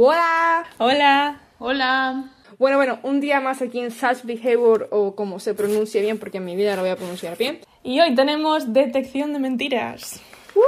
[0.00, 0.64] Hola.
[0.78, 1.40] Hola.
[1.58, 2.30] Hola.
[2.56, 6.36] Bueno, bueno, un día más aquí en Such Behavior o como se pronuncia bien, porque
[6.36, 7.58] en mi vida lo voy a pronunciar bien.
[7.82, 10.20] Y hoy tenemos detección de mentiras.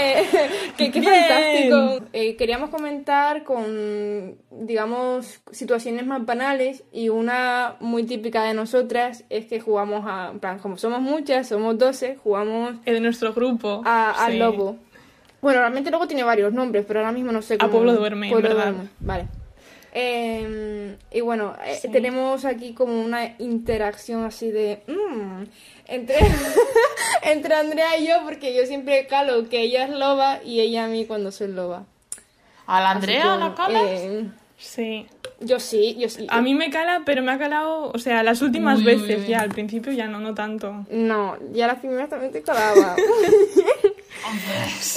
[0.00, 0.26] Eh,
[0.76, 2.06] qué, qué fantástico.
[2.12, 9.46] Eh, queríamos comentar con, digamos, situaciones más banales y una muy típica de nosotras es
[9.46, 13.82] que jugamos a, en plan, como somos muchas, somos 12, jugamos eh, De nuestro grupo.
[13.84, 14.76] a, al lobo.
[15.40, 17.70] Bueno, realmente luego tiene varios nombres, pero ahora mismo no sé cómo.
[17.72, 18.72] Pueblo Duerme, en Pueblo verdad.
[18.72, 19.26] Duerme, Vale.
[19.92, 21.88] Eh, y bueno, eh, Sí.
[21.90, 24.82] tenemos aquí como una interacción así de...
[24.86, 25.42] mm,
[25.86, 26.16] entre,
[27.22, 30.88] entre Andrea y yo, porque yo siempre calo que ella es loba y ella a
[30.88, 31.84] mí cuando soy loba.
[32.66, 33.82] ¿A la Andrea que, la calas?
[33.86, 34.24] eh,
[34.58, 35.06] Sí.
[35.40, 36.26] yo sí, yo sí.
[36.28, 39.28] A mí me cala, pero me ha calado, o sea, las últimas Uy, veces uy.
[39.28, 40.84] ya, al principio ya no, no tanto.
[40.90, 42.94] No, ya la primera también te calaba.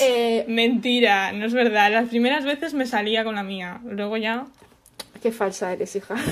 [0.02, 1.92] eh, Mentira, no es verdad.
[1.92, 4.46] Las primeras veces me salía con la mía, luego ya...
[5.22, 6.16] qué falsa eres, hija.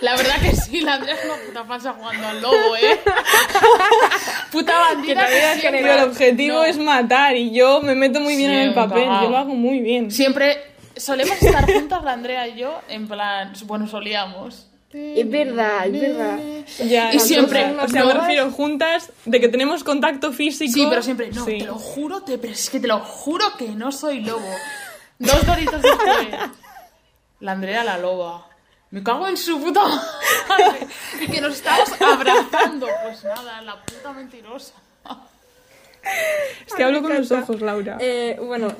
[0.00, 3.00] La verdad que sí, la Andrea es una puta falsa jugando al lobo, ¿eh?
[4.52, 6.64] puta bandida Que que siempre- el objetivo No.
[6.64, 9.80] es matar y yo me meto muy bien en el papel, yo lo hago muy
[9.80, 10.12] bien.
[10.12, 10.58] Siempre
[10.96, 14.68] solemos estar juntas, la Andrea y yo, en plan, bueno, solíamos.
[14.90, 16.38] Es verdad, es verdad.
[16.86, 20.72] Ya, Y siempre, o sea, me refiero juntas de que tenemos contacto físico.
[20.72, 21.58] Sí, pero siempre, no, Sí.
[21.58, 24.48] te lo juro, te, pero es que te lo juro que no soy lobo.
[25.18, 26.28] Dos doritos después.
[27.40, 28.46] La Andrea la loba.
[28.90, 29.82] Me cago en su puta
[30.48, 30.86] madre.
[31.20, 32.86] Y que nos estamos abrazando.
[33.02, 34.72] Pues nada, la puta mentirosa.
[36.66, 37.98] Es que hablo con los ojos, Laura.
[38.00, 38.72] Eh, bueno,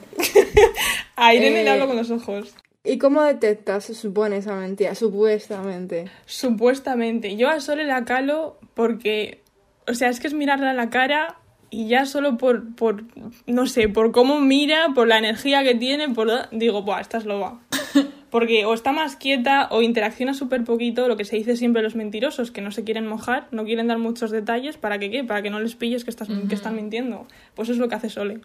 [1.17, 2.55] A Irene eh, le hablo con los ojos.
[2.85, 4.95] ¿Y cómo detectas, se supone, esa mentira?
[4.95, 6.07] Supuestamente.
[6.27, 7.37] Supuestamente.
[7.37, 9.43] Yo a Sole la calo porque,
[9.87, 11.37] o sea, es que es mirarla a la cara
[11.71, 13.05] y ya solo por, por,
[13.47, 17.25] no sé, por cómo mira, por la energía que tiene, por digo, buah, esta es
[17.25, 17.61] loba.
[18.31, 21.95] Porque o está más quieta o interacciona súper poquito, lo que se dice siempre los
[21.95, 25.25] mentirosos, que no se quieren mojar, no quieren dar muchos detalles, ¿para que qué?
[25.25, 27.27] Para que no les pilles que, estás, que están mintiendo.
[27.55, 28.41] Pues eso es lo que hace Sole.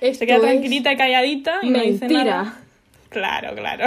[0.00, 2.24] Esto Se queda tranquilita y calladita y no dice mentira.
[2.24, 2.63] nada.
[3.14, 3.86] Claro, claro.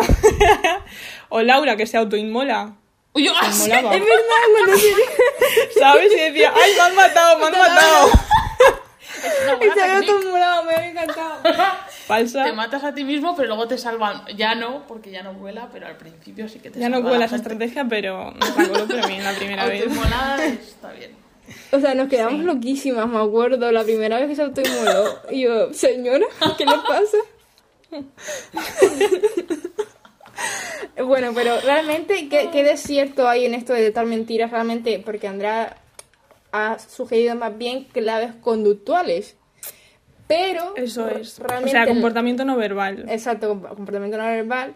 [1.30, 2.78] o Laura, que se autoinmola.
[3.12, 3.70] Uy, yo, ah, sí.
[3.70, 3.94] Molaba.
[3.94, 4.94] Es verdad, bueno, sí.
[5.80, 6.14] ¿Sabes?
[6.14, 8.10] Y decía, ¡ay, me han matado, me han matado!
[9.18, 11.42] Es una buena Se había tomado, me había encantado.
[12.06, 12.44] Falsa.
[12.44, 14.24] Te matas a ti mismo, pero luego te salvan.
[14.36, 17.10] Ya no, porque ya no vuela, pero al principio sí que te Ya no salva
[17.10, 19.82] cuela la esa estrategia, pero me sacó la primera vez.
[19.82, 21.16] Autoinmolada está bien.
[21.72, 25.20] O sea, nos quedamos loquísimas, me acuerdo, la primera vez que se autoinmoló.
[25.32, 26.28] Y yo, señora,
[26.58, 27.18] ¿qué le pasa?
[31.04, 34.52] Bueno, pero realmente, ¿qué, qué desierto hay en esto de detectar mentiras?
[34.52, 35.78] Realmente, porque Andrea
[36.52, 39.36] ha sugerido más bien claves conductuales.
[40.28, 41.40] Pero, Eso es.
[41.40, 43.06] O realmente sea, el- comportamiento no verbal.
[43.10, 44.74] Exacto, comp- comportamiento no verbal.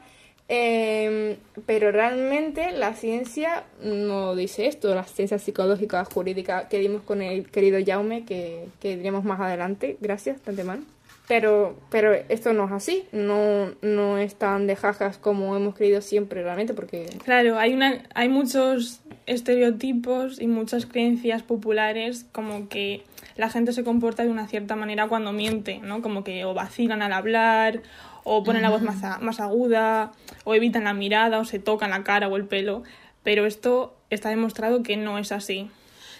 [0.54, 7.22] Eh, pero realmente la ciencia no dice esto, la ciencia psicológica, jurídica que dimos con
[7.22, 10.84] el querido Jaume, que, que diremos más adelante, gracias, de antemano.
[11.32, 16.02] Pero, pero esto no es así, no, no es tan de jajas como hemos creído
[16.02, 23.04] siempre realmente, porque Claro, hay, una, hay muchos estereotipos y muchas creencias populares como que
[23.38, 26.02] la gente se comporta de una cierta manera cuando miente, ¿no?
[26.02, 27.82] Como que o vacilan al hablar,
[28.26, 30.12] o ponen la voz más, a- más aguda,
[30.44, 32.84] o evitan la mirada, o se tocan la cara o el pelo.
[33.24, 35.70] Pero esto está demostrado que no es así.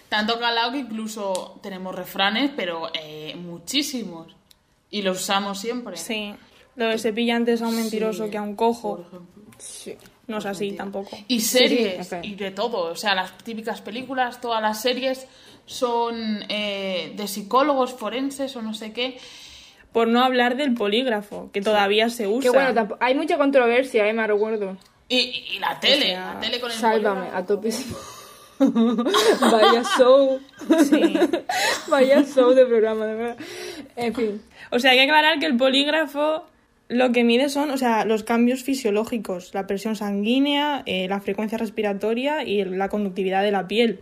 [0.08, 4.34] Tanto calado que incluso tenemos refranes, pero eh, muchísimos.
[4.92, 5.96] Y los usamos siempre.
[5.96, 6.32] Sí.
[6.76, 9.00] Lo de se pilla antes a un mentiroso Sí, que a un Por cojo.
[9.08, 9.42] ejemplo.
[9.58, 9.96] sí.
[10.28, 11.18] No es así tampoco.
[11.26, 12.92] Y series, sí, y de todo.
[12.92, 15.26] O sea, las típicas películas, todas las series
[15.66, 19.18] son eh, de psicólogos forenses o no sé qué.
[19.92, 22.50] Por no hablar del polígrafo, que todavía se usa.
[22.52, 24.76] Que bueno, hay mucha controversia, eh, me recuerdo.
[25.08, 25.16] Y,
[25.54, 27.36] y la tele, sea, la tele con el Sálvame, polígrafo.
[27.42, 27.96] a topísimo.
[29.40, 30.40] Vaya show.
[30.84, 31.18] Sí.
[31.88, 33.36] Vaya show de programa, de verdad.
[33.96, 34.42] En fin.
[34.70, 36.44] O sea, hay que aclarar que el polígrafo
[36.88, 41.56] lo que mide son, o sea, los cambios fisiológicos, la presión sanguínea, eh, la frecuencia
[41.58, 44.00] respiratoria y la conductividad de la piel.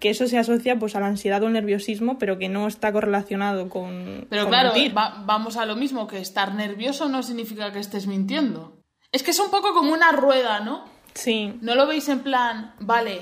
[0.00, 2.92] Que eso se asocia pues a la ansiedad o el nerviosismo, pero que no está
[2.92, 4.26] correlacionado con.
[4.28, 8.08] Pero con claro, va- vamos a lo mismo, que estar nervioso no significa que estés
[8.08, 8.76] mintiendo.
[9.12, 10.84] Es que es un poco como una rueda, ¿no?
[11.14, 11.54] Sí.
[11.60, 13.20] ¿No lo veis en plan, vale,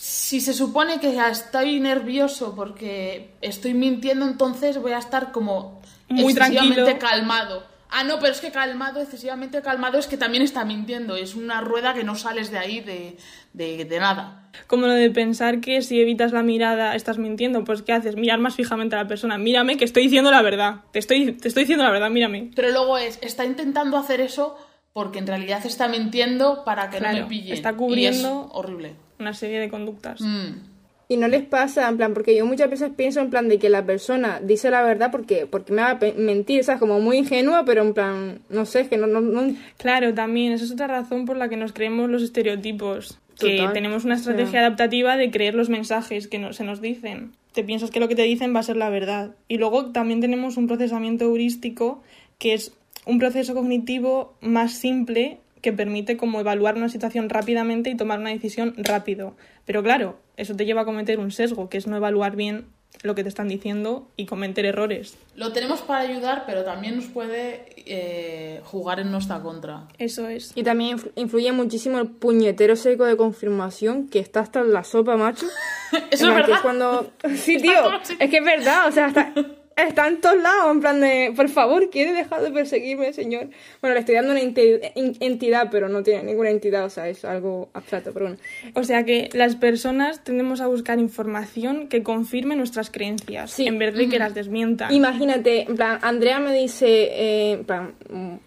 [0.00, 5.82] si se supone que ya estoy nervioso porque estoy mintiendo, entonces voy a estar como
[6.08, 6.98] Muy excesivamente tranquilo.
[7.10, 7.64] calmado.
[7.90, 11.16] ah, no, pero es que calmado, excesivamente calmado, es que también está mintiendo.
[11.16, 13.16] Es una rueda que no sales de ahí de,
[13.54, 14.50] de, de nada.
[14.68, 18.14] Como lo de pensar que si evitas la mirada estás mintiendo, pues ¿qué haces?
[18.14, 19.36] Mirar más fijamente a la persona.
[19.36, 20.76] Mírame que estoy diciendo la verdad.
[20.92, 22.50] Te estoy, te estoy diciendo la verdad, mírame.
[22.54, 24.56] Pero luego es, está intentando hacer eso
[24.92, 27.52] porque en realidad está mintiendo para que no me pillen.
[27.54, 28.94] está Y es cubriendo- horrible.
[29.18, 30.20] Una serie de conductas.
[30.20, 30.54] Mm.
[31.10, 33.70] Y no les pasa, en plan, porque yo muchas veces pienso en plan de que
[33.70, 36.78] la persona dice la verdad porque, porque me va a mentir, ¿sabes?
[36.80, 40.52] Como muy ingenua, pero en plan, no sé, es que no, no, no- Claro, también,
[40.52, 43.18] esa es otra razón por la que nos creemos los estereotipos.
[43.40, 44.56] Que tenemos una estrategia Sí.
[44.58, 47.32] adaptativa de creer los mensajes que no- se nos dicen.
[47.54, 49.30] Te piensas que lo que te dicen va a ser la verdad.
[49.46, 52.02] Y luego también tenemos un procesamiento heurístico
[52.38, 52.72] que es
[53.06, 58.30] un proceso cognitivo más simple que permite como evaluar una situación rápidamente y tomar una
[58.30, 59.34] decisión rápido.
[59.64, 62.66] Pero claro, eso te lleva a cometer un sesgo, que es no evaluar bien
[63.02, 65.16] lo que te están diciendo y cometer errores.
[65.36, 69.86] Lo tenemos para ayudar, pero también nos puede eh, jugar en nuestra contra.
[69.98, 70.52] Eso es.
[70.56, 74.84] Y también influ- influye muchísimo el puñetero seco de confirmación que está hasta en la
[74.84, 75.46] sopa, macho.
[76.10, 76.58] Eso En es que verdad.
[76.62, 77.12] cuando...
[77.36, 77.72] Sí, tío,
[78.18, 79.12] es que es verdad, o sea,
[79.84, 83.48] está en todos lados, en plan de, por favor, ¿quiere dejar de perseguirme, señor?
[83.80, 87.08] Bueno, le estoy dando una enti- en- entidad, pero no tiene ninguna entidad, o sea,
[87.08, 88.40] es algo abstracto, pero bueno.
[88.74, 93.66] O sea que las personas tendemos a buscar información que confirme nuestras creencias, Sí.
[93.66, 94.92] en vez de que las desmientan.
[94.92, 97.92] Imagínate, en plan, Andrea me dice eh, en plan,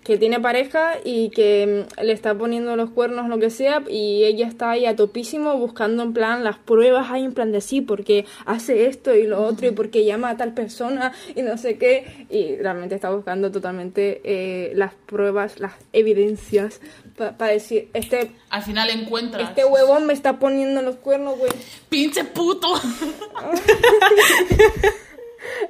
[0.03, 4.23] que tiene pareja y que mm, le está poniendo los cuernos, lo que sea, y
[4.25, 7.81] ella está ahí a topísimo buscando en plan las pruebas ahí en plan de sí,
[7.81, 11.77] porque hace esto y lo otro, y porque llama a tal persona y no sé
[11.77, 16.81] qué, y realmente está buscando totalmente eh, las pruebas, las evidencias
[17.15, 19.50] para decir, este, Al final encuentras.
[19.50, 21.51] este huevón me está poniendo los cuernos, güey.
[21.89, 22.68] ¡Pinche puto!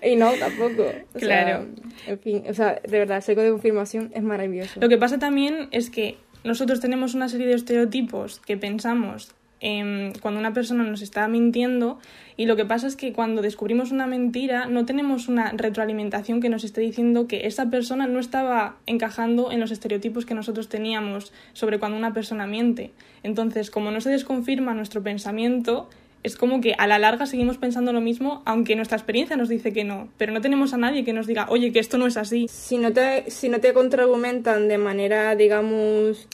[0.03, 0.83] Y no, tampoco.
[1.13, 1.67] O sea, Claro.
[2.07, 4.79] en fin, o sea, de verdad, el seco de confirmación es maravilloso.
[4.79, 10.11] Lo que pasa también es que nosotros tenemos una serie de estereotipos que pensamos em,
[10.21, 11.99] cuando una persona nos está mintiendo
[12.35, 16.49] y lo que pasa es que cuando descubrimos una mentira no tenemos una retroalimentación que
[16.49, 21.31] nos esté diciendo que esa persona no estaba encajando en los estereotipos que nosotros teníamos
[21.53, 22.91] sobre cuando una persona miente.
[23.23, 25.87] Entonces, como no se desconfirma nuestro pensamiento,
[26.23, 29.73] es como que a la larga seguimos pensando lo mismo, aunque nuestra experiencia nos dice
[29.73, 32.17] que no, pero no tenemos a nadie que nos diga, oye, que esto no es
[32.17, 32.47] así.
[32.47, 36.27] Si no te, si no te contraargumentan de manera, digamos,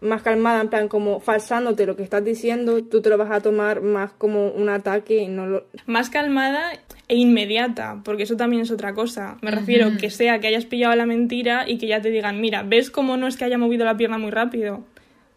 [0.00, 3.40] más calmada, en plan como falsándote lo que estás diciendo, tú te lo vas a
[3.40, 5.64] tomar más como un ataque y no lo...
[5.86, 6.72] más calmada
[7.08, 9.36] e inmediata, porque eso también es otra cosa.
[9.42, 12.62] Me refiero que sea que hayas pillado la mentira y que ya te digan, mira,
[12.62, 14.84] ¿ves cómo no es que haya movido la pierna muy rápido?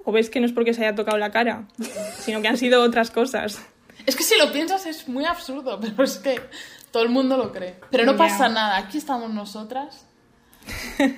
[0.06, 1.68] O ves que no es porque se haya tocado la cara,
[2.19, 3.65] sino que han sido otras cosas.
[4.06, 6.39] Es que si lo piensas es muy absurdo, pero es que
[6.92, 7.75] todo el mundo lo cree.
[7.89, 10.06] Pero no pasa nada, aquí estamos nosotras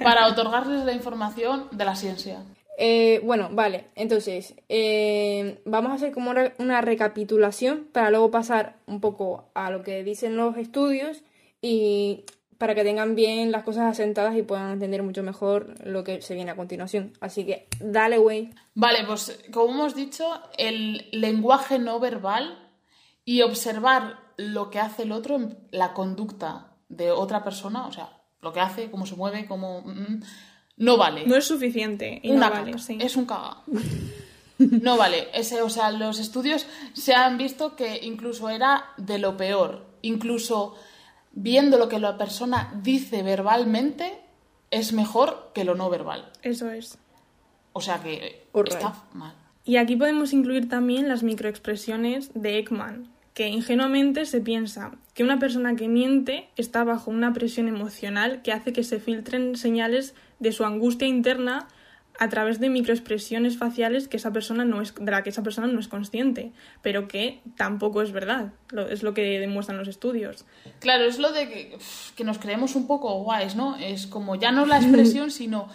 [0.02, 2.44] para otorgarles la información de la ciencia.
[2.78, 9.00] Eh, bueno, vale, entonces, eh, vamos a hacer como una, recapitulación para luego pasar un
[9.00, 11.24] poco a lo que dicen los estudios
[11.62, 12.26] y
[12.58, 16.36] para que tengan bien las cosas asentadas y puedan entender mucho mejor lo que se
[16.36, 17.14] viene a continuación.
[17.22, 18.50] Así que, dale, güey.
[18.74, 20.26] Vale, pues como hemos dicho,
[20.58, 22.60] el lenguaje no verbal
[23.24, 25.40] y observar lo que hace el otro,
[25.72, 28.10] la conducta de otra persona, o sea,
[28.42, 29.82] lo que hace, cómo se mueve, cómo...
[29.82, 30.22] mm,
[30.78, 31.26] no vale.
[31.26, 32.84] No es suficiente y una no vale, caca.
[32.84, 32.98] sí.
[33.00, 33.58] Es un caga.
[34.58, 35.28] No vale.
[35.34, 39.86] Ese, o sea, los estudios se han visto que incluso era de lo peor.
[40.02, 40.76] Incluso
[41.34, 44.18] viendo lo que la persona dice verbalmente
[44.72, 46.32] es mejor que lo no verbal.
[46.42, 46.98] Eso es.
[47.74, 49.34] O sea que está mal.
[49.66, 55.40] Y aquí podemos incluir también las microexpresiones de Ekman, que ingenuamente se piensa que una
[55.40, 60.52] persona que miente está bajo una presión emocional que hace que se filtren señales de
[60.52, 61.68] su angustia interna
[62.18, 65.68] a través de microexpresiones faciales que esa persona no es, de la que esa persona
[65.68, 68.54] no es consciente, pero que tampoco es verdad.
[68.70, 70.46] Lo- es lo que demuestran los estudios.
[70.80, 71.78] Claro, es lo de que,
[72.16, 73.76] que nos creemos un poco guays, ¿no?
[73.76, 75.68] Es como ya no la expresión, sino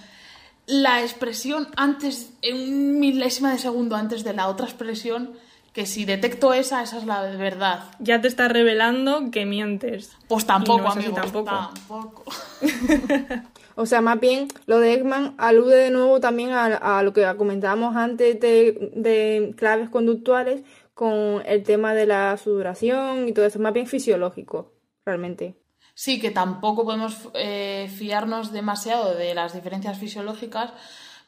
[0.66, 5.32] la expresión antes, en un milésima de segundo antes de la otra expresión,
[5.74, 7.84] que si detecto esa, esa es la verdad.
[7.98, 10.12] Ya te está revelando que mientes.
[10.26, 11.14] Pues tampoco, no amigos,
[11.44, 12.24] tampoco.
[13.80, 16.66] O sea, más bien, lo de Ekman alude de nuevo también a,
[16.98, 20.60] a lo que comentábamos antes de, de claves conductuales
[20.92, 24.74] con el tema de la sudoración y todo eso, más bien fisiológico,
[25.06, 25.54] realmente.
[25.94, 30.74] Sí, que tampoco podemos eh, fiarnos demasiado de las diferencias fisiológicas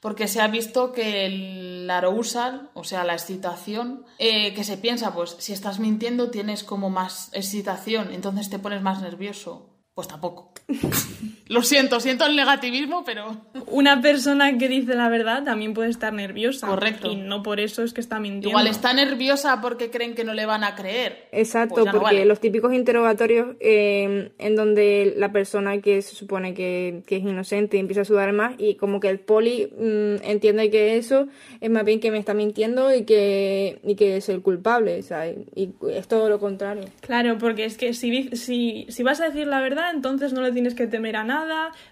[0.00, 5.14] porque se ha visto que el arousal, o sea, la excitación, eh, que se piensa,
[5.14, 9.70] pues si estás mintiendo tienes como más excitación, entonces te pones más nervioso.
[9.94, 10.52] Pues tampoco.
[11.52, 13.36] Lo siento, siento el negativismo, pero...
[13.66, 16.66] Una persona que dice la verdad también puede estar nerviosa.
[16.66, 17.10] Correcto.
[17.10, 18.50] Y no por eso es que está mintiendo.
[18.50, 21.28] Igual está nerviosa porque creen que no le van a creer.
[21.32, 22.24] Exacto, Pues no porque vale.
[22.24, 27.78] los típicos interrogatorios eh, en donde la persona que se supone que, que es inocente
[27.78, 31.28] empieza a sudar más y como que el poli mm, entiende que eso
[31.60, 35.38] es más bien que me está mintiendo y que, y que es el culpable, ¿sabes?
[35.54, 36.84] Y es todo lo contrario.
[37.00, 40.52] Claro, porque es que si, si, si vas a decir la verdad, entonces no le
[40.52, 41.41] tienes que temer a nada,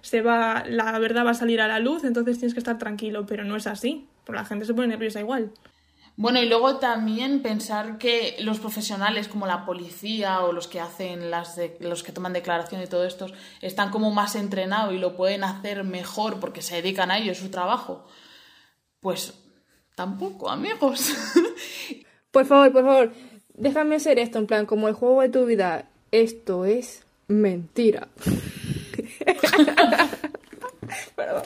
[0.00, 3.26] se va, la verdad va a salir a la luz, entonces tienes que estar tranquilo,
[3.26, 5.50] pero no es así, porque la gente se pone nerviosa igual.
[6.16, 11.30] Bueno, y luego también pensar que los profesionales como la policía o los que hacen
[11.30, 13.26] las de- los que toman declaración y todo esto
[13.62, 17.38] están como más entrenados y lo pueden hacer mejor porque se dedican a ello, es
[17.38, 18.07] su trabajo.
[19.00, 19.33] Pues
[19.95, 21.14] tampoco, amigos.
[22.33, 23.12] Por favor, por favor,
[23.54, 25.87] déjame hacer esto en plan como el juego de tu vida.
[26.12, 28.09] Esto es mentira.
[31.17, 31.43] Perdón.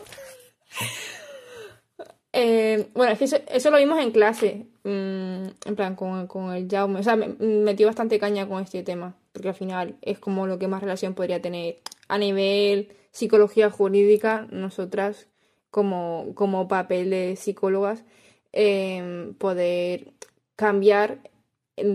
[2.32, 6.68] Eh, bueno, es que eso, lo vimos en clase, mm, en plan con, con el
[6.68, 7.00] Jaume.
[7.00, 10.46] O sea, me me metió bastante caña con este tema, porque al final es como
[10.46, 11.78] lo que más relación podría tener
[12.08, 15.28] a nivel psicología jurídica, nosotras
[15.70, 18.04] como, como papel de psicólogas,
[18.52, 20.12] eh, poder
[20.56, 21.18] cambiar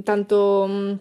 [0.06, 0.94] tanto mm,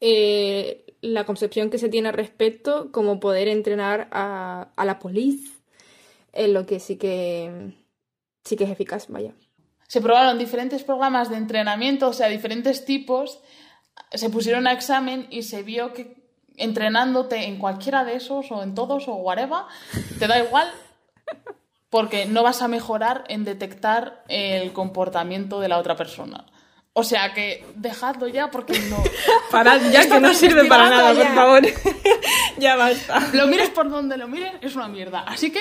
[0.00, 5.52] eh, la concepción que se tiene al respecto como poder entrenar a, la policía
[6.32, 7.74] en lo que sí que
[8.44, 9.08] sí que es eficaz.
[9.88, 13.40] Se probaron diferentes programas de entrenamiento, o sea, diferentes tipos,
[14.12, 16.26] se pusieron a examen y se vio que
[16.56, 19.60] entrenándote en cualquiera de esos o en todos o whatever,
[20.18, 20.70] te da igual
[21.90, 26.46] porque no vas a mejorar en detectar el comportamiento de la otra persona.
[26.98, 28.96] O sea que dejadlo ya porque no.
[29.50, 31.62] Parad ya que no sirve para nada, por favor.
[32.58, 33.20] ya basta.
[33.34, 35.20] Lo mires por donde lo mires, es una mierda.
[35.20, 35.60] Así que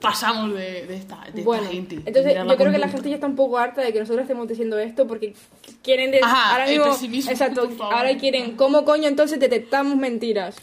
[0.00, 1.96] pasamos de, de esta, de esta Bueno, gente.
[2.06, 4.48] entonces yo creo que la gente ya está un poco harta de que nosotros estemos
[4.48, 5.34] diciendo esto porque
[5.82, 10.56] quieren de- Ajá, ahora mismo, pesimismo, exacto, ahora quieren cómo coño entonces detectamos mentiras.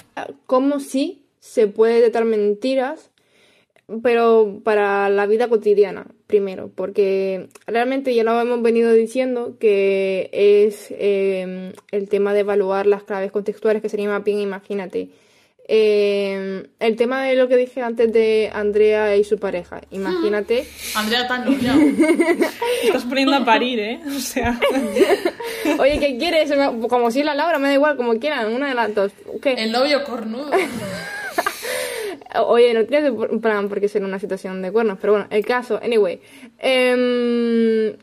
[0.47, 3.11] ¿Cómo sí se puede detectar mentiras?
[4.03, 10.87] Pero para la vida cotidiana, primero, porque realmente ya lo hemos venido diciendo que es
[10.91, 15.09] eh, el tema de evaluar las claves contextuales, que sería más bien, imagínate,
[15.67, 20.67] eh, el tema de lo que dije antes de Andrea y su pareja, imagínate.
[20.95, 21.75] Andrea tan novia.
[22.83, 23.99] Estás poniendo a parir, ¿eh?
[24.15, 24.59] O sea,
[25.79, 26.51] Oye, ¿qué quieres?
[26.87, 29.11] Como si la Laura, me da igual, como quieran, una de las dos.
[29.41, 29.53] ¿Qué?
[29.53, 30.51] El novio cornudo.
[32.45, 35.79] Oye, no tienes un plan porque ser una situación de cuernos, pero bueno, el caso,
[35.81, 36.19] anyway.
[36.59, 37.93] Em,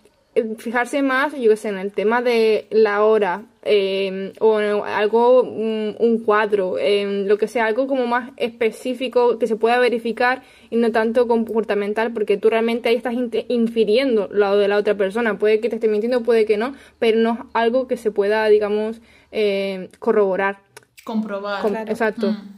[0.58, 5.42] fijarse más, yo qué sé, en el tema de la hora, em, o en algo,
[5.42, 10.42] un, un cuadro, em, lo que sea, algo como más específico que se pueda verificar
[10.68, 13.14] y no tanto comportamental, porque tú realmente ahí estás
[13.48, 15.38] infiriendo lo de la otra persona.
[15.38, 18.46] Puede que te esté mintiendo, puede que no, pero no es algo que se pueda,
[18.48, 19.00] digamos,
[19.98, 20.58] corroborar.
[21.04, 21.62] Comprobar.
[21.62, 21.90] Com- Claro.
[21.90, 22.32] Exacto.
[22.32, 22.55] Mm.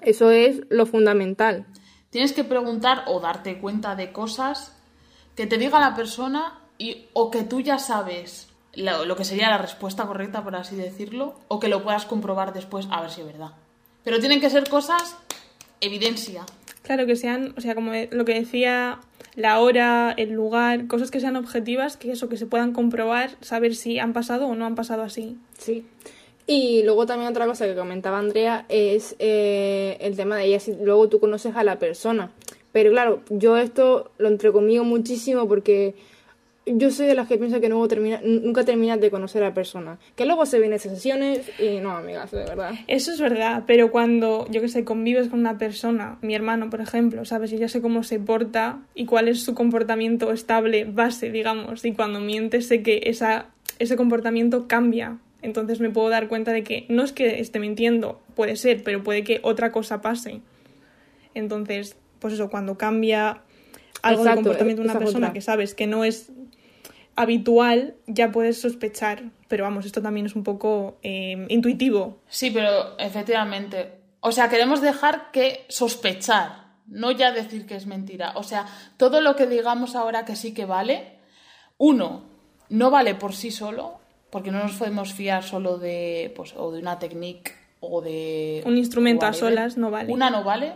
[0.00, 1.66] Eso es lo fundamental.
[2.10, 4.76] Tienes que preguntar o darte cuenta de cosas
[5.34, 9.50] que te diga la persona y, o que tú ya sabes lo, lo que sería
[9.50, 13.20] la respuesta correcta, por así decirlo, o que lo puedas comprobar después a ver si
[13.22, 13.52] es verdad.
[14.04, 15.16] Pero tienen que ser cosas
[15.80, 16.44] evidencia.
[16.82, 19.00] claro que sean, o sea, como lo que decía,
[19.34, 23.74] la hora, el lugar, cosas que sean objetivas, que eso, que se puedan comprobar, saber
[23.74, 25.36] si han pasado o no han pasado así.
[25.58, 25.86] Sí.
[26.46, 30.74] Y luego también otra cosa que comentaba Andrea es eh, el tema de ella, si
[30.74, 32.30] luego tú conoces a la persona.
[32.72, 35.94] Pero claro, yo esto lo entrecomillo muchísimo porque
[36.66, 39.54] yo soy de las que piensa que no termina, nunca terminas de conocer a la
[39.54, 39.98] persona.
[40.16, 42.74] Que luego se vienen sesiones y no, amigas, de verdad.
[42.88, 46.80] Eso es verdad, pero cuando, yo que sé, convives con una persona, mi hermano, por
[46.80, 51.30] ejemplo, sabes, yo ya sé cómo se porta y cuál es su comportamiento estable, base,
[51.30, 53.46] digamos, y cuando miente sé que esa,
[53.78, 55.18] ese comportamiento cambia.
[55.42, 59.02] Entonces me puedo dar cuenta de que no es que esté mintiendo, puede ser, pero
[59.02, 60.40] puede que otra cosa pase.
[61.34, 63.42] Entonces, pues eso, cuando cambia
[64.02, 65.32] algo del Exacto, comportamiento de una persona otra.
[65.34, 66.30] que sabes que no es
[67.14, 69.24] habitual, ya puedes sospechar.
[69.48, 72.18] Pero vamos, esto también es un poco eh, intuitivo.
[72.28, 73.92] Sí, pero efectivamente.
[74.20, 78.32] O sea, queremos dejar que sospechar, no ya decir que es mentira.
[78.34, 78.66] O sea,
[78.96, 81.18] todo lo que digamos ahora que sí que vale,
[81.78, 82.24] uno,
[82.68, 86.80] no vale por sí solo, porque no nos podemos fiar solo de, pues, o de
[86.80, 88.62] una técnica o de...
[88.66, 90.12] Un instrumento a solas no vale.
[90.12, 90.72] Una no vale.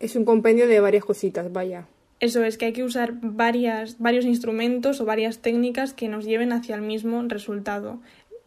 [0.00, 1.86] Es un compendio de varias cositas, vaya.
[2.20, 6.52] Eso es que hay que usar varias, varios instrumentos o varias técnicas que nos lleven
[6.52, 8.00] hacia el mismo resultado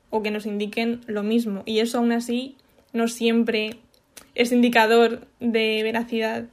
[0.09, 1.63] o que nos indiquen lo mismo.
[1.65, 2.57] Y eso aún así
[2.91, 3.77] no siempre
[4.35, 6.45] es indicador de veracidad.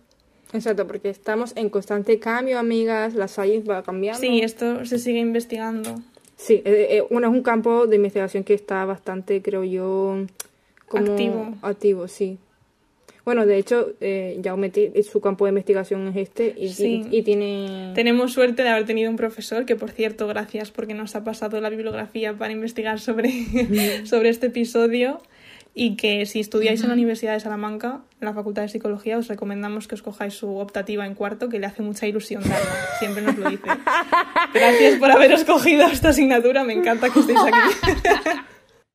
[0.52, 4.20] Exacto, porque estamos en constante cambio, amigas, la science va cambiando.
[4.20, 5.96] Sí, esto se sigue investigando.
[6.40, 10.24] Sí, eh, eh, bueno, es un campo de investigación que está bastante, creo yo,
[10.86, 11.54] como Activo.
[11.62, 12.38] activo, sí.
[13.24, 17.04] Bueno, de hecho, eh, Jaume ti- su campo de investigación es este y, Sí.
[17.10, 17.92] y- y tiene...
[17.94, 21.60] Tenemos suerte de haber tenido un profesor que, por cierto, gracias porque nos ha pasado
[21.60, 23.30] la bibliografía para investigar sobre,
[24.06, 25.18] sobre este episodio
[25.80, 29.28] y que si estudiáis en la Universidad de Salamanca, en la Facultad de Psicología, os
[29.28, 32.74] recomendamos que os cojáis su optativa en cuarto, que le hace mucha ilusión darla.
[32.98, 33.62] Siempre nos lo dice.
[34.54, 38.00] Gracias por haber escogido esta asignatura, me encanta que estéis aquí.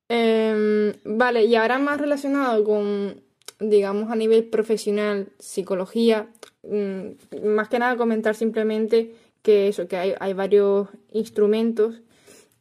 [0.09, 3.21] Em, vale, y ahora más relacionado con,
[3.59, 6.27] digamos, a nivel profesional, psicología,
[6.63, 12.01] mm, más que nada comentar simplemente que eso, que hay, hay varios instrumentos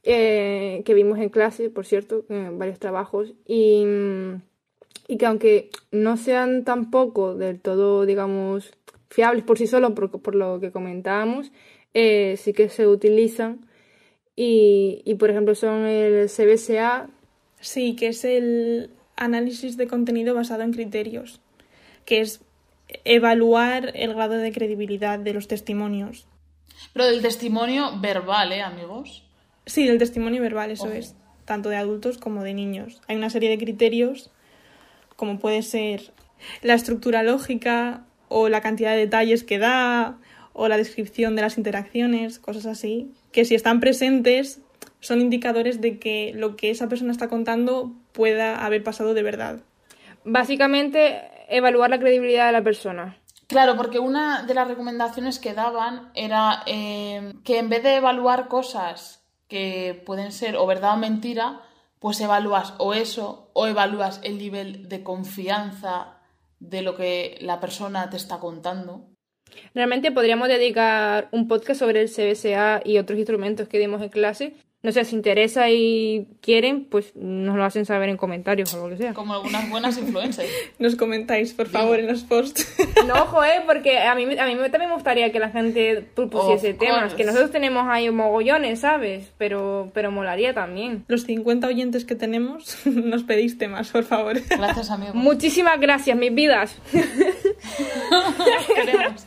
[0.03, 3.85] eh, que vimos en clase, por cierto, en varios trabajos, y,
[5.09, 8.73] y que aunque no sean tampoco del todo, digamos,
[9.09, 11.53] fiables por sí solos, por, por lo que comentábamos,
[11.95, 13.67] eh, sí que se utilizan.
[14.35, 17.11] Y, y, por ejemplo, son el CBSA,
[17.63, 21.41] Sí, que es el análisis de contenido basado en criterios,
[22.05, 22.41] que es
[23.05, 26.27] evaluar el grado de credibilidad de los testimonios.
[26.93, 29.22] Pero del testimonio verbal, ¿eh, amigos?
[29.67, 30.93] Sí, del testimonio verbal, eso Ojo.
[30.93, 31.15] es,
[31.45, 33.01] tanto de adultos como de niños.
[33.09, 34.31] Hay una serie de criterios,
[35.17, 36.13] como puede ser
[36.63, 40.19] la estructura lógica o la cantidad de detalles que da
[40.53, 44.61] o la descripción de las interacciones, cosas así, que si están presentes
[45.01, 49.61] son indicadores de que lo que esa persona está contando pueda haber pasado de verdad.
[50.25, 53.17] Básicamente, evaluar la credibilidad de la persona.
[53.49, 58.49] Claro, porque una de las recomendaciones que daban era eh, que en vez de evaluar
[58.49, 59.22] cosas
[59.53, 61.61] que pueden ser o verdad o mentira,
[61.99, 66.17] pues evalúas o eso o evalúas el nivel de confianza
[66.59, 69.11] de lo que la persona te está contando.
[69.75, 74.55] Realmente podríamos dedicar un podcast sobre el CBSA y otros instrumentos que dimos en clase.
[74.83, 78.89] No sé, si interesa y quieren, pues nos lo hacen saber en comentarios o lo
[78.89, 79.15] que sea.
[79.15, 80.49] Como algunas buenas influencers.
[80.81, 82.67] Nos comentáis, por favor, en los posts.
[83.07, 86.73] No, ojo, eh, porque a mí, a mí también me gustaría que la gente propusiese
[86.73, 87.17] Of temas, course.
[87.17, 89.33] que nosotros tenemos ahí mogollones, ¿sabes?
[89.39, 91.05] Pero, pero molaría también.
[91.09, 94.41] Los 50 oyentes que tenemos, nos pedís temas, por favor.
[94.49, 95.15] Gracias, amigo.
[95.15, 96.77] Muchísimas gracias, mis vidas.
[98.75, 99.27] Queremos.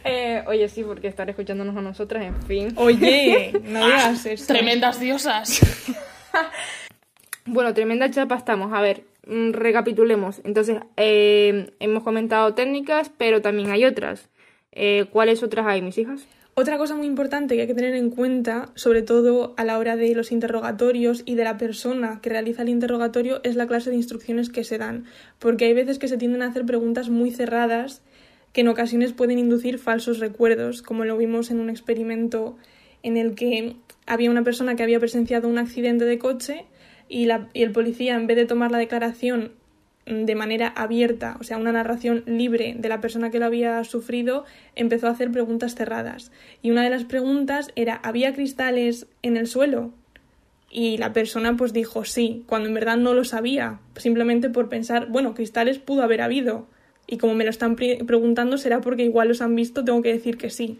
[0.04, 2.72] Eh, oye, sí, porque estar escuchándonos a nosotras, en fin.
[2.76, 4.46] Oye, no digas eso.
[4.46, 5.60] Tremendas diosas.
[7.50, 8.74] Bueno, tremenda chapa estamos.
[8.74, 10.42] A ver, mm, recapitulemos.
[10.44, 14.28] Entonces, eh, hemos comentado técnicas, pero también hay otras.
[14.72, 16.26] Eh, ¿Cuáles otras hay, mis hijas?
[16.52, 19.96] Otra cosa muy importante que hay que tener en cuenta, sobre todo a la hora
[19.96, 23.96] de los interrogatorios y de la persona que realiza el interrogatorio, es la clase de
[23.96, 25.04] instrucciones que se dan,
[25.38, 28.02] porque hay veces que se tienden a hacer preguntas muy cerradas
[28.52, 32.56] que en ocasiones pueden inducir falsos recuerdos, como lo vimos en un experimento
[33.02, 36.64] en el que había una persona que había presenciado un accidente de coche
[37.08, 39.52] y, la- y el policía, en vez de tomar la declaración
[40.06, 43.84] mm, de manera abierta, o sea, una narración libre de la persona que lo había
[43.84, 46.32] sufrido, empezó a hacer preguntas cerradas.
[46.62, 49.92] Y una de las preguntas era, ¿había cristales en el suelo?
[50.70, 55.06] Y la persona pues dijo sí, cuando en verdad no lo sabía, simplemente por pensar,
[55.08, 56.66] bueno, cristales pudo haber habido.
[57.08, 60.12] Y como me lo están pre- preguntando, será porque igual los han visto, tengo que
[60.12, 60.78] decir que sí.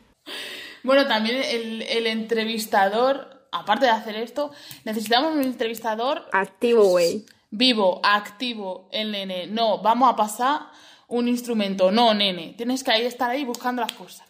[0.84, 4.50] Bueno, también el, el entrevistador, aparte de hacer esto,
[4.84, 7.24] necesitamos un entrevistador Activo, güey.
[7.50, 9.46] vivo, activo, el nene.
[9.46, 10.60] No, vamos a pasar
[11.08, 11.90] un instrumento.
[11.90, 12.54] No, nene.
[12.56, 14.26] Tienes que ahí estar ahí buscando las cosas.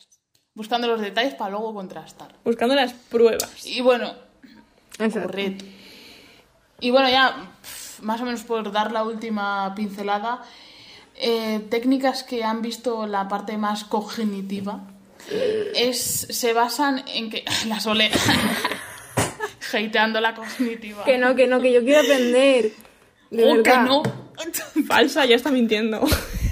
[0.54, 2.34] Buscando los detalles para luego contrastar.
[2.44, 3.66] Buscando las pruebas.
[3.66, 4.14] Y bueno,
[4.98, 5.28] Exacto.
[5.28, 5.64] correcto.
[6.80, 7.52] Y bueno, ya
[8.02, 10.42] más o menos por dar la última pincelada,
[11.20, 14.84] eh, técnicas que han visto la parte más cognitiva
[15.74, 18.10] es, se basan en que la sole
[19.72, 21.04] hateando la cognitiva.
[21.04, 22.72] Que no, que no, que yo quiero aprender.
[23.30, 24.02] De Oh, que no.
[24.86, 26.00] Falsa, ya está mintiendo.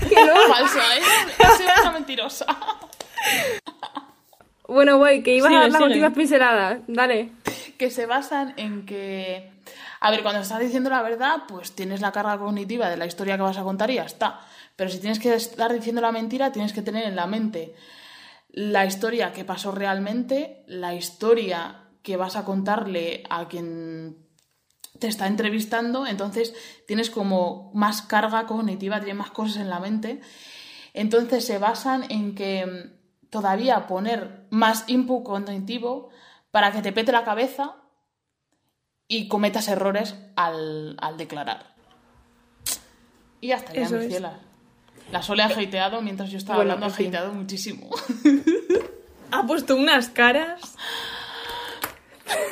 [0.08, 0.36] Que no.
[0.54, 1.00] Falsa, ¿eh?
[1.42, 2.46] Ha sido una mentirosa.
[4.68, 6.80] Bueno, güey, que ibas a Sigue, dar las últimas pinceladas.
[6.86, 7.30] Dale.
[7.76, 9.52] Que se basan en que,
[10.00, 13.36] a ver, cuando estás diciendo la verdad, pues tienes la carga cognitiva de la historia
[13.36, 14.40] que vas a contar y ya está.
[14.76, 17.74] Pero si tienes que estar diciendo la mentira, tienes que tener en la mente
[18.48, 24.26] la historia que pasó realmente, la historia que vas a contarle a quien
[24.98, 26.54] te está entrevistando, entonces
[26.86, 30.20] tienes como más carga cognitiva, tienes más cosas en la mente.
[30.94, 32.96] Entonces se basan en que
[33.28, 36.08] todavía poner más input cognitivo
[36.56, 37.74] para que te pete la cabeza
[39.08, 41.74] y cometas errores al, al declarar.
[43.42, 44.08] Y ya está, ya Eso mi es.
[44.08, 44.38] ciela.
[45.12, 47.90] La Sole ha hateado mientras yo estaba Bueno, hablando, ha hateado muchísimo.
[49.32, 50.76] Ha puesto unas caras.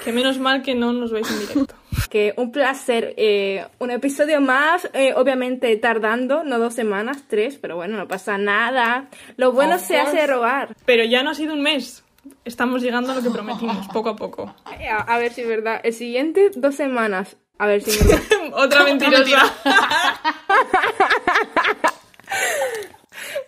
[0.05, 1.75] Que menos mal que no nos veis en directo.
[2.11, 7.77] Que un placer, eh, un episodio más, eh, obviamente tardando, no dos semanas, tres, pero
[7.77, 9.09] bueno, no pasa nada.
[9.39, 10.77] Lo bueno Of se hace rogar.
[10.85, 12.04] Pero ya no ha sido un mes.
[12.45, 14.55] Estamos llegando a lo que prometimos, poco a poco.
[14.91, 15.81] A, a ver si es verdad.
[15.83, 17.37] El siguiente, dos semanas.
[17.59, 18.23] A ver si es verdad.
[18.53, 19.53] Otra mentirosa.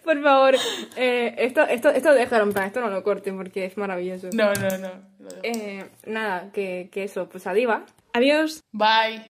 [0.05, 0.55] Por favor,
[0.97, 4.29] eh, esto, esto, esto dejaron plan, esto no lo corten porque es maravilloso.
[4.33, 4.91] No, no, no.
[5.43, 7.85] Eh, nada, que, que eso, pues adiva.
[8.13, 8.63] Adiós.
[8.73, 9.25] Bye.